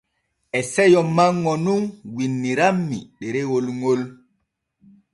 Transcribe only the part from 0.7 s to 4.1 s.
seyo manŋo nun winnirammi ɗerewol ŋol.